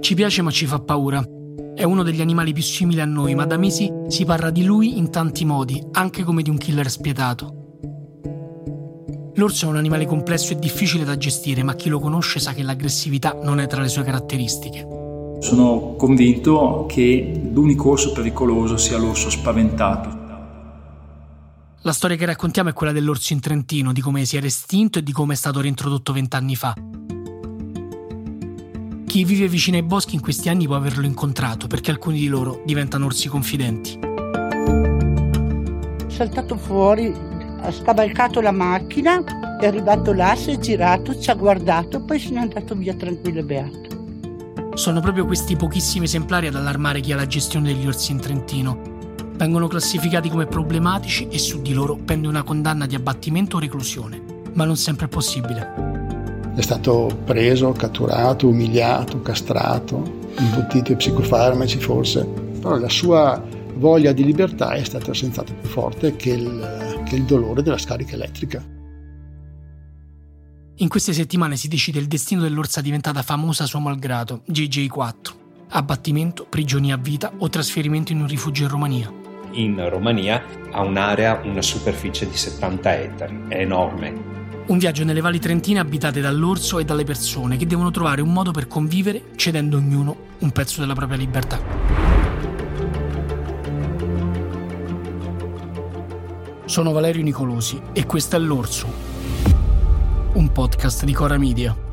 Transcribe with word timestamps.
Ci 0.00 0.14
piace 0.14 0.42
ma 0.42 0.50
ci 0.50 0.66
fa 0.66 0.78
paura. 0.78 1.24
È 1.74 1.82
uno 1.82 2.02
degli 2.02 2.20
animali 2.20 2.52
più 2.52 2.62
simili 2.62 3.00
a 3.00 3.04
noi, 3.04 3.34
ma 3.34 3.44
da 3.44 3.56
mesi 3.56 3.90
si 4.08 4.24
parla 4.24 4.50
di 4.50 4.64
lui 4.64 4.98
in 4.98 5.10
tanti 5.10 5.44
modi, 5.44 5.82
anche 5.92 6.22
come 6.22 6.42
di 6.42 6.50
un 6.50 6.56
killer 6.56 6.88
spietato. 6.88 7.56
L'orso 9.34 9.66
è 9.66 9.68
un 9.68 9.76
animale 9.76 10.06
complesso 10.06 10.54
e 10.54 10.58
difficile 10.58 11.04
da 11.04 11.18
gestire, 11.18 11.62
ma 11.62 11.74
chi 11.74 11.90
lo 11.90 12.00
conosce 12.00 12.40
sa 12.40 12.54
che 12.54 12.62
l'aggressività 12.62 13.38
non 13.42 13.60
è 13.60 13.66
tra 13.66 13.82
le 13.82 13.88
sue 13.88 14.02
caratteristiche. 14.02 14.86
Sono 15.40 15.94
convinto 15.96 16.86
che 16.88 17.48
l'unico 17.52 17.90
orso 17.90 18.12
pericoloso 18.12 18.78
sia 18.78 18.96
l'orso 18.96 19.28
spaventato. 19.28 20.24
La 21.82 21.92
storia 21.92 22.16
che 22.16 22.24
raccontiamo 22.24 22.70
è 22.70 22.72
quella 22.72 22.92
dell'orso 22.92 23.34
in 23.34 23.40
Trentino, 23.40 23.92
di 23.92 24.00
come 24.00 24.24
si 24.24 24.36
era 24.36 24.46
estinto 24.46 24.98
e 24.98 25.02
di 25.02 25.12
come 25.12 25.34
è 25.34 25.36
stato 25.36 25.60
reintrodotto 25.60 26.14
vent'anni 26.14 26.56
fa. 26.56 26.74
Chi 29.16 29.24
vive 29.24 29.48
vicino 29.48 29.78
ai 29.78 29.82
boschi 29.82 30.14
in 30.14 30.20
questi 30.20 30.50
anni 30.50 30.66
può 30.66 30.76
averlo 30.76 31.06
incontrato, 31.06 31.68
perché 31.68 31.90
alcuni 31.90 32.18
di 32.18 32.26
loro 32.26 32.60
diventano 32.66 33.06
orsi 33.06 33.28
confidenti. 33.28 33.98
È 33.98 34.02
saltato 36.08 36.58
fuori, 36.58 37.14
ha 37.62 37.72
scavalcato 37.72 38.42
la 38.42 38.50
macchina, 38.50 39.24
è 39.58 39.64
arrivato 39.64 40.12
là, 40.12 40.36
si 40.36 40.50
è 40.50 40.58
girato, 40.58 41.18
ci 41.18 41.30
ha 41.30 41.34
guardato, 41.34 42.04
poi 42.04 42.18
se 42.18 42.28
n'è 42.28 42.40
andato 42.40 42.74
via 42.74 42.92
tranquillo 42.92 43.40
e 43.40 43.44
beato. 43.44 44.74
Sono 44.74 45.00
proprio 45.00 45.24
questi 45.24 45.56
pochissimi 45.56 46.04
esemplari 46.04 46.48
ad 46.48 46.54
allarmare 46.54 47.00
chi 47.00 47.12
ha 47.12 47.16
la 47.16 47.26
gestione 47.26 47.72
degli 47.72 47.86
orsi 47.86 48.12
in 48.12 48.20
Trentino. 48.20 48.78
Vengono 49.34 49.66
classificati 49.66 50.28
come 50.28 50.44
problematici 50.44 51.26
e 51.28 51.38
su 51.38 51.62
di 51.62 51.72
loro 51.72 51.96
pende 51.96 52.28
una 52.28 52.42
condanna 52.42 52.84
di 52.84 52.94
abbattimento 52.94 53.56
o 53.56 53.60
reclusione, 53.60 54.20
ma 54.52 54.66
non 54.66 54.76
sempre 54.76 55.06
è 55.06 55.08
possibile. 55.08 55.85
È 56.56 56.62
stato 56.62 57.20
preso, 57.22 57.70
catturato, 57.72 58.48
umiliato, 58.48 59.20
castrato, 59.20 60.30
imbottito 60.38 60.88
di 60.88 60.96
psicofarmaci 60.96 61.78
forse, 61.78 62.24
però 62.24 62.78
la 62.78 62.88
sua 62.88 63.44
voglia 63.74 64.12
di 64.12 64.24
libertà 64.24 64.70
è 64.70 64.82
stata 64.82 65.12
senz'altro 65.12 65.54
più 65.54 65.68
forte 65.68 66.16
che 66.16 66.30
il, 66.30 67.02
che 67.04 67.16
il 67.16 67.24
dolore 67.24 67.62
della 67.62 67.76
scarica 67.76 68.14
elettrica. 68.14 68.64
In 70.76 70.88
queste 70.88 71.12
settimane 71.12 71.56
si 71.56 71.68
decide 71.68 71.98
il 71.98 72.06
destino 72.06 72.40
dell'orsa 72.40 72.80
diventata 72.80 73.20
famosa 73.20 73.64
a 73.64 73.66
suo 73.66 73.80
malgrado, 73.80 74.40
GJ4. 74.50 75.34
Abbattimento, 75.68 76.46
prigionia 76.48 76.94
a 76.94 76.98
vita 76.98 77.32
o 77.36 77.50
trasferimento 77.50 78.12
in 78.12 78.20
un 78.20 78.28
rifugio 78.28 78.62
in 78.62 78.68
Romania. 78.70 79.12
In 79.52 79.86
Romania 79.90 80.42
ha 80.70 80.82
un'area, 80.82 81.42
una 81.44 81.60
superficie 81.60 82.26
di 82.26 82.36
70 82.36 82.98
ettari, 82.98 83.42
è 83.48 83.60
enorme. 83.60 84.35
Un 84.68 84.78
viaggio 84.78 85.04
nelle 85.04 85.20
valli 85.20 85.38
trentine 85.38 85.78
abitate 85.78 86.20
dall'orso 86.20 86.80
e 86.80 86.84
dalle 86.84 87.04
persone 87.04 87.56
che 87.56 87.66
devono 87.66 87.92
trovare 87.92 88.20
un 88.20 88.32
modo 88.32 88.50
per 88.50 88.66
convivere 88.66 89.26
cedendo 89.36 89.76
ognuno 89.76 90.16
un 90.40 90.50
pezzo 90.50 90.80
della 90.80 90.94
propria 90.94 91.16
libertà. 91.16 91.60
Sono 96.64 96.90
Valerio 96.90 97.22
Nicolosi 97.22 97.80
e 97.92 98.06
questo 98.06 98.34
è 98.34 98.38
L'Orso, 98.40 98.92
un 100.32 100.50
podcast 100.50 101.04
di 101.04 101.12
Cora 101.12 101.38
Media. 101.38 101.85